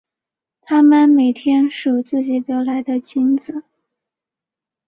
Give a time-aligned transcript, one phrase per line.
[0.63, 3.61] 他们每天数自己得来的金子。